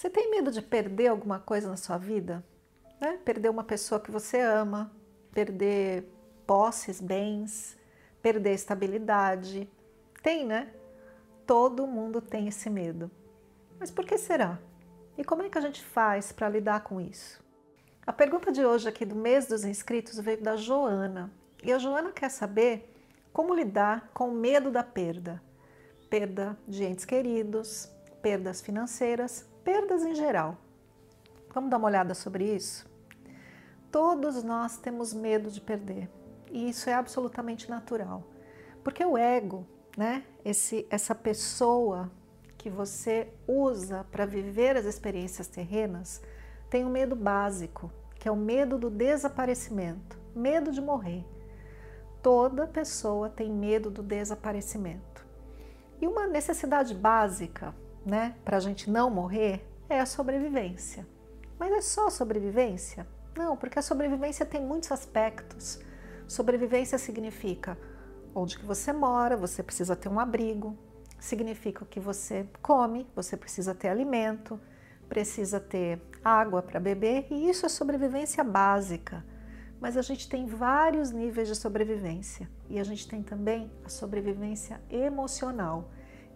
[0.00, 2.42] Você tem medo de perder alguma coisa na sua vida?
[2.98, 3.18] Né?
[3.22, 4.90] Perder uma pessoa que você ama,
[5.30, 6.10] perder
[6.46, 7.76] posses, bens,
[8.22, 9.70] perder estabilidade.
[10.22, 10.72] Tem, né?
[11.46, 13.10] Todo mundo tem esse medo.
[13.78, 14.58] Mas por que será?
[15.18, 17.44] E como é que a gente faz para lidar com isso?
[18.06, 21.30] A pergunta de hoje aqui do mês dos inscritos veio da Joana.
[21.62, 22.90] E a Joana quer saber
[23.34, 25.42] como lidar com o medo da perda.
[26.08, 27.86] Perda de entes queridos,
[28.22, 30.56] perdas financeiras, perdas em geral.
[31.52, 32.88] Vamos dar uma olhada sobre isso?
[33.90, 36.08] Todos nós temos medo de perder
[36.50, 38.24] e isso é absolutamente natural,
[38.82, 42.10] porque o ego, né, esse, essa pessoa
[42.58, 46.22] que você usa para viver as experiências terrenas,
[46.68, 51.24] tem um medo básico, que é o medo do desaparecimento, medo de morrer.
[52.22, 55.26] Toda pessoa tem medo do desaparecimento.
[56.00, 61.06] E uma necessidade básica né, para a gente não morrer é a sobrevivência.
[61.58, 63.06] Mas é só sobrevivência?
[63.36, 65.80] Não, porque a sobrevivência tem muitos aspectos.
[66.26, 67.76] Sobrevivência significa
[68.34, 70.78] onde que você mora, você precisa ter um abrigo,
[71.18, 74.60] significa que você come, você precisa ter alimento,
[75.08, 79.24] precisa ter água para beber, e isso é sobrevivência básica.
[79.80, 84.80] Mas a gente tem vários níveis de sobrevivência e a gente tem também a sobrevivência
[84.90, 85.90] emocional.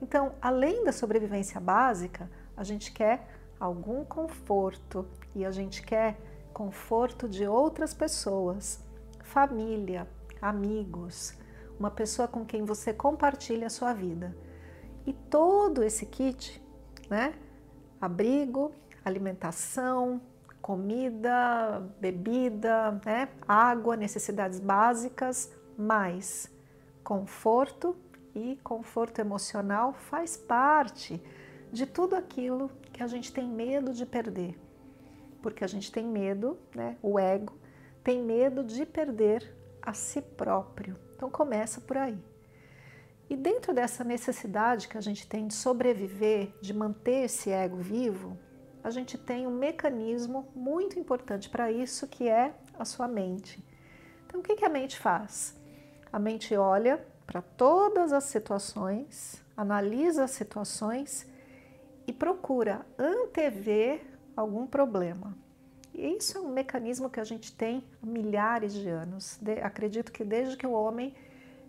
[0.04, 3.26] Então, além da sobrevivência básica, a gente quer
[3.58, 6.20] algum conforto e a gente quer
[6.52, 8.84] conforto de outras pessoas,
[9.22, 10.06] família,
[10.42, 11.34] amigos,
[11.80, 14.36] uma pessoa com quem você compartilha a sua vida.
[15.06, 16.62] E todo esse kit,
[17.08, 17.32] né?
[17.98, 18.72] Abrigo,
[19.02, 20.20] alimentação,
[20.60, 23.30] comida, bebida, né?
[23.48, 26.52] água, necessidades básicas, mais
[27.02, 27.96] conforto
[28.34, 31.22] e conforto emocional faz parte
[31.72, 34.58] de tudo aquilo que a gente tem medo de perder.
[35.42, 36.96] Porque a gente tem medo, né?
[37.02, 37.54] O ego
[38.02, 40.96] tem medo de perder a si próprio.
[41.14, 42.18] Então começa por aí.
[43.28, 48.38] E dentro dessa necessidade que a gente tem de sobreviver, de manter esse ego vivo,
[48.82, 53.64] a gente tem um mecanismo muito importante para isso que é a sua mente.
[54.26, 55.58] Então o que a mente faz?
[56.12, 61.26] A mente olha para todas as situações, analisa as situações
[62.06, 64.02] e procura antever
[64.36, 65.36] algum problema.
[65.94, 69.38] E isso é um mecanismo que a gente tem há milhares de anos.
[69.40, 71.14] De, acredito que desde que o homem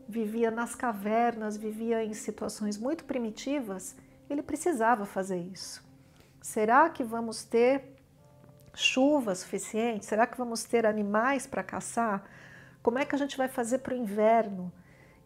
[0.07, 3.95] vivia nas cavernas, vivia em situações muito primitivas,
[4.29, 5.83] ele precisava fazer isso.
[6.41, 7.95] Será que vamos ter
[8.73, 10.05] chuva suficiente?
[10.05, 12.23] Será que vamos ter animais para caçar?
[12.83, 14.71] Como é que a gente vai fazer para o inverno?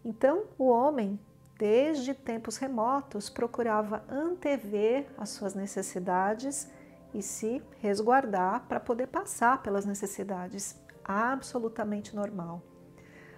[0.03, 1.19] Então, o homem,
[1.57, 6.69] desde tempos remotos, procurava antever as suas necessidades
[7.13, 10.79] e se resguardar para poder passar pelas necessidades.
[11.03, 12.61] Absolutamente normal.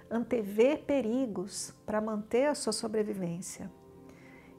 [0.09, 3.71] Antever perigos para manter a sua sobrevivência.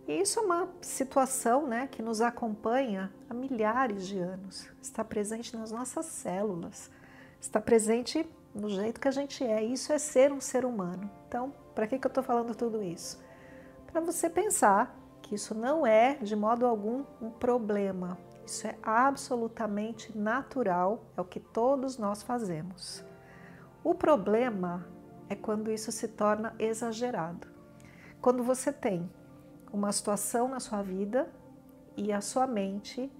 [0.08, 4.68] E isso é uma situação né, que nos acompanha há milhares de anos.
[4.80, 6.90] Está presente nas nossas células,
[7.40, 9.62] está presente no jeito que a gente é.
[9.62, 11.08] Isso é ser um ser humano.
[11.28, 13.22] Então, para que, que eu estou falando tudo isso?
[13.86, 18.18] Para você pensar que isso não é de modo algum um problema.
[18.44, 23.04] Isso é absolutamente natural, é o que todos nós fazemos.
[23.84, 24.86] O problema
[25.28, 27.48] é quando isso se torna exagerado.
[28.20, 29.10] Quando você tem
[29.72, 31.32] uma situação na sua vida
[31.96, 33.10] e a sua mente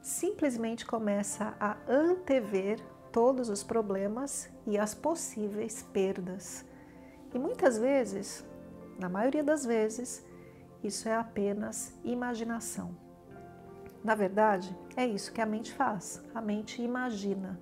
[0.00, 2.80] simplesmente começa a antever
[3.12, 6.64] todos os problemas e as possíveis perdas.
[7.32, 8.46] E muitas vezes,
[8.98, 10.26] na maioria das vezes,
[10.82, 12.96] isso é apenas imaginação.
[14.02, 16.22] Na verdade, é isso que a mente faz.
[16.34, 17.60] A mente imagina.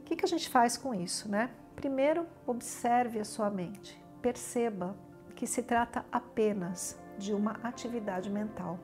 [0.00, 1.50] O que, que a gente faz com isso, né?
[1.76, 4.02] Primeiro, observe a sua mente.
[4.22, 4.96] Perceba
[5.36, 8.78] que se trata apenas de uma atividade mental.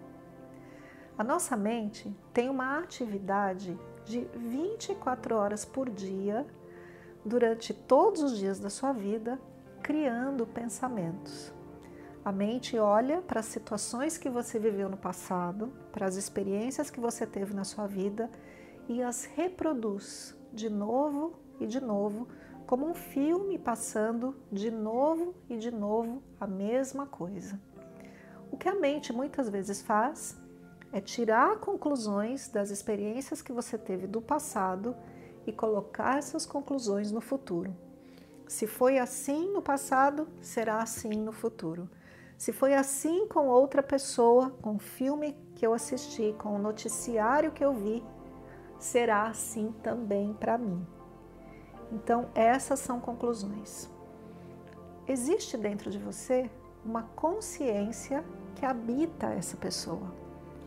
[1.17, 6.47] A nossa mente tem uma atividade de 24 horas por dia
[7.25, 9.41] durante todos os dias da sua vida,
[9.85, 11.53] criando pensamentos.
[12.25, 16.99] A mente olha para as situações que você viveu no passado, para as experiências que
[16.99, 18.31] você teve na sua vida
[18.89, 22.27] e as reproduz de novo e de novo,
[22.67, 27.61] como um filme passando de novo e de novo a mesma coisa.
[28.51, 30.35] O que a mente muitas vezes faz
[30.93, 34.97] é tirar conclusões das experiências que você teve do passado
[35.47, 37.77] e colocar essas conclusões no futuro.
[38.47, 41.89] Se foi assim no passado, será assim no futuro.
[42.37, 47.53] Se foi assim com outra pessoa, com o filme que eu assisti, com o noticiário
[47.53, 48.03] que eu vi,
[48.79, 50.87] será assim também para mim.
[51.91, 53.89] Então, essas são conclusões.
[55.07, 56.51] Existe dentro de você
[56.85, 58.25] uma consciência
[58.55, 60.13] que habita essa pessoa.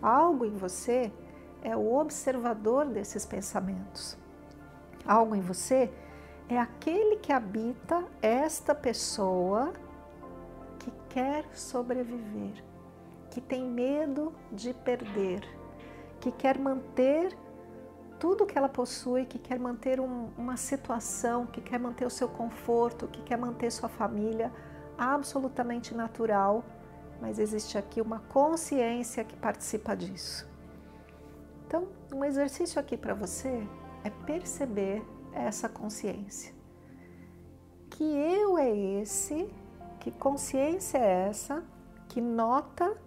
[0.02, 1.12] Algo em você
[1.62, 4.18] é o observador desses pensamentos.
[5.06, 5.92] Algo em você é
[6.56, 9.74] aquele que habita esta pessoa
[10.80, 12.64] que quer sobreviver,
[13.30, 15.42] que tem medo de perder,
[16.22, 17.36] que quer manter
[18.20, 22.30] tudo que ela possui, que quer manter um, uma situação, que quer manter o seu
[22.30, 24.52] conforto, que quer manter sua família
[24.98, 26.64] absolutamente natural,
[27.22, 30.48] mas existe aqui uma consciência que participa disso.
[31.66, 33.68] Então, um exercício aqui para você
[34.04, 35.04] é perceber
[35.38, 36.54] essa consciência.
[37.90, 39.50] Que eu é esse,
[40.00, 41.64] que consciência é essa
[42.08, 42.98] que nota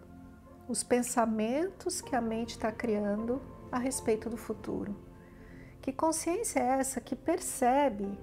[0.69, 3.41] os pensamentos que a mente está criando
[3.73, 4.97] a respeito do futuro.
[5.81, 8.19] Que consciência é essa que percebe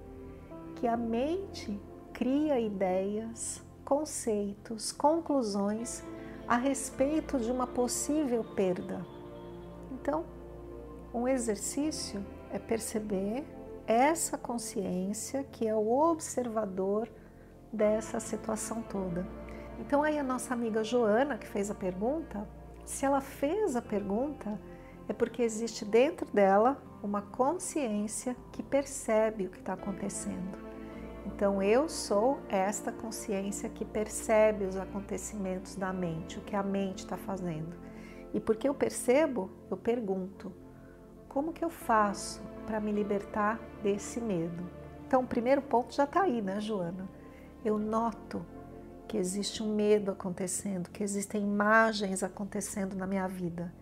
[0.76, 1.80] que a mente
[2.12, 6.02] cria ideias, conceitos, conclusões
[6.46, 9.04] a respeito de uma possível perda?
[9.92, 10.24] Então,
[11.12, 13.44] um exercício é perceber
[13.88, 17.08] essa consciência que é o observador
[17.72, 19.26] dessa situação toda.
[19.80, 22.46] Então aí a nossa amiga Joana que fez a pergunta,
[22.84, 24.60] se ela fez a pergunta,
[25.08, 30.58] é porque existe dentro dela uma consciência que percebe o que está acontecendo.
[31.24, 36.98] Então eu sou esta consciência que percebe os acontecimentos da mente, o que a mente
[36.98, 37.74] está fazendo.
[38.34, 40.52] E porque eu percebo, eu pergunto:
[41.26, 44.62] como que eu faço para me libertar desse medo?
[45.06, 47.08] Então, o primeiro ponto já está aí, né, Joana?
[47.64, 48.44] Eu noto
[49.08, 53.72] que existe um medo acontecendo, que existem imagens acontecendo na minha vida.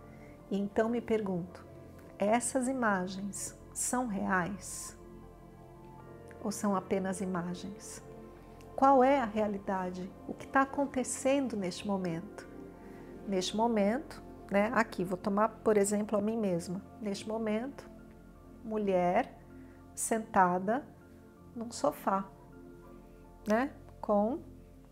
[0.49, 1.67] E então me pergunto:
[2.17, 4.97] essas imagens são reais?
[6.44, 8.00] Ou são apenas imagens?
[8.77, 10.09] Qual é a realidade?
[10.29, 12.49] O que está acontecendo neste momento?
[13.27, 14.71] Neste momento, né?
[14.73, 16.81] Aqui, vou tomar, por exemplo, a mim mesma.
[17.00, 17.95] Neste momento,
[18.66, 19.32] mulher
[19.94, 20.84] sentada
[21.54, 22.28] num sofá,
[23.46, 23.70] né?
[24.00, 24.40] Com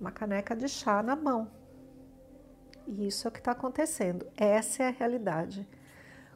[0.00, 1.50] uma caneca de chá na mão.
[2.86, 4.26] E isso é o que está acontecendo.
[4.36, 5.68] Essa é a realidade.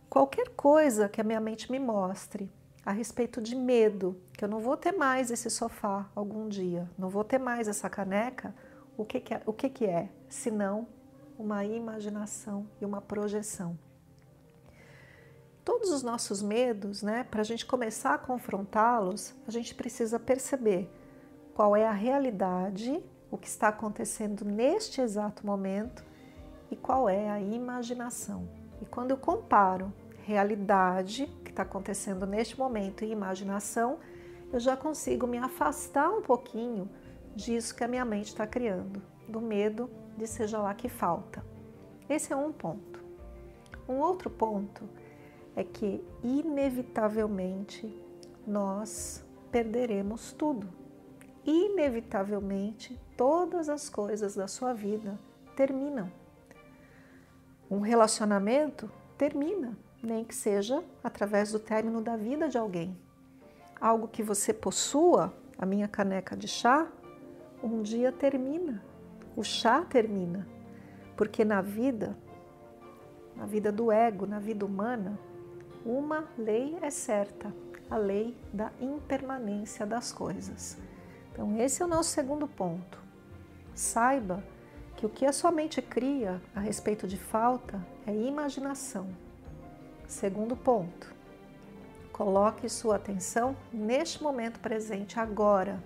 [0.09, 2.51] Qualquer coisa que a minha mente me mostre
[2.85, 7.11] a respeito de medo, que eu não vou ter mais esse sofá algum dia, não
[7.11, 8.55] vou ter mais essa caneca,
[8.97, 9.43] o que, que é?
[9.45, 10.09] O que, que é?
[10.29, 10.87] Senão
[11.39, 13.79] uma imaginação e uma projeção.
[15.69, 20.91] Todos os nossos medos, né, para a gente começar a confrontá-los, a gente precisa perceber
[21.55, 26.03] qual é a realidade, o que está acontecendo neste exato momento
[26.71, 28.49] e qual é a imaginação.
[28.81, 29.93] E quando eu comparo
[30.25, 33.99] realidade, que está acontecendo neste momento, e imaginação,
[34.51, 36.89] eu já consigo me afastar um pouquinho
[37.37, 41.45] disso que a minha mente está criando, do medo de seja lá que falta.
[42.09, 43.05] Esse é um ponto.
[43.87, 44.89] Um outro ponto
[45.59, 47.93] é que, inevitavelmente,
[48.47, 50.69] nós perderemos tudo.
[51.45, 55.19] Inevitavelmente, todas as coisas da sua vida
[55.57, 56.13] terminam.
[57.69, 62.97] Um relacionamento termina, nem que seja através do término da vida de alguém.
[63.81, 66.87] Algo que você possua, a minha caneca de chá,
[67.63, 68.81] um dia termina
[69.39, 70.49] o chá termina,
[71.17, 72.19] porque na vida,
[73.37, 75.17] na vida do ego, na vida humana,
[75.85, 77.55] uma lei é certa,
[77.91, 80.79] a lei da impermanência das coisas.
[81.33, 82.99] Então, esse é o nosso segundo ponto.
[83.75, 84.43] Saiba
[84.97, 89.09] que o que a sua mente cria a respeito de falta é imaginação.
[90.07, 91.15] Segundo ponto,
[92.13, 95.83] coloque sua atenção neste momento presente, agora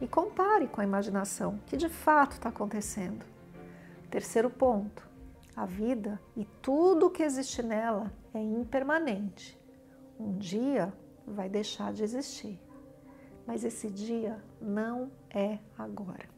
[0.00, 3.24] e compare com a imaginação que de fato está acontecendo.
[4.10, 5.08] Terceiro ponto:
[5.54, 9.60] a vida e tudo o que existe nela é impermanente.
[10.18, 10.92] Um dia
[11.26, 12.60] vai deixar de existir,
[13.46, 16.28] mas esse dia não é agora.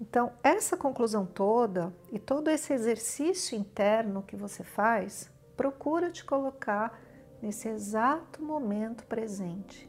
[0.00, 7.00] Então, essa conclusão toda e todo esse exercício interno que você faz, procura te colocar
[7.40, 9.88] nesse exato momento presente.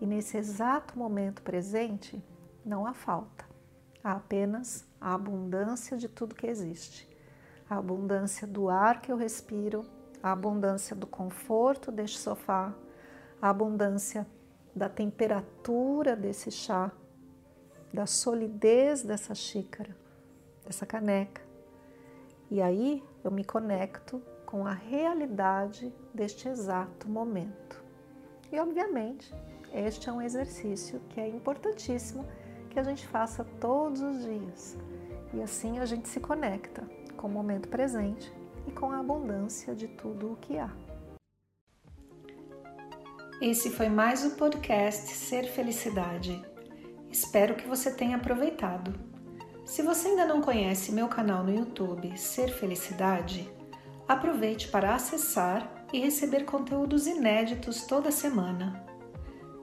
[0.00, 2.22] E nesse exato momento presente
[2.64, 3.44] não há falta,
[4.02, 7.08] há apenas a abundância de tudo que existe.
[7.68, 9.84] A abundância do ar que eu respiro,
[10.22, 12.74] a abundância do conforto deste sofá,
[13.40, 14.26] a abundância
[14.74, 16.90] da temperatura desse chá,
[17.92, 19.96] da solidez dessa xícara,
[20.64, 21.42] dessa caneca.
[22.50, 27.82] E aí eu me conecto com a realidade deste exato momento.
[28.50, 29.34] E obviamente,
[29.74, 32.26] este é um exercício que é importantíssimo
[32.68, 34.76] que a gente faça todos os dias.
[35.32, 38.32] E assim a gente se conecta com o momento presente
[38.66, 40.70] e com a abundância de tudo o que há.
[43.40, 46.44] Esse foi mais o podcast Ser Felicidade.
[47.10, 48.98] Espero que você tenha aproveitado.
[49.64, 53.48] Se você ainda não conhece meu canal no YouTube Ser Felicidade,
[54.08, 58.87] aproveite para acessar e receber conteúdos inéditos toda semana.